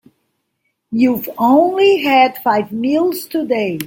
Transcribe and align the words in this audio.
You've 0.91 1.29
only 1.37 2.01
had 2.01 2.39
five 2.39 2.71
meals 2.71 3.27
today. 3.27 3.79